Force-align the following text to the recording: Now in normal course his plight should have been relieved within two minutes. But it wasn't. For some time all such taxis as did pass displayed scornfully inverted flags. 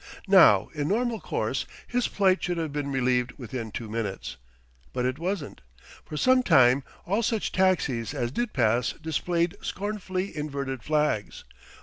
Now 0.27 0.69
in 0.73 0.87
normal 0.87 1.19
course 1.19 1.67
his 1.85 2.07
plight 2.07 2.41
should 2.41 2.57
have 2.57 2.73
been 2.73 2.91
relieved 2.91 3.33
within 3.37 3.69
two 3.71 3.87
minutes. 3.87 4.37
But 4.93 5.05
it 5.05 5.19
wasn't. 5.19 5.61
For 6.05 6.17
some 6.17 6.41
time 6.41 6.83
all 7.05 7.21
such 7.21 7.51
taxis 7.51 8.15
as 8.15 8.31
did 8.31 8.51
pass 8.51 8.93
displayed 8.93 9.57
scornfully 9.61 10.35
inverted 10.35 10.81
flags. 10.81 11.43